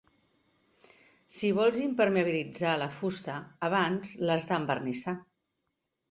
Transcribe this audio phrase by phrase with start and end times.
[1.33, 3.35] Si vols impermeabilitzar la fusta
[3.67, 5.15] abans l'has d'envernissar.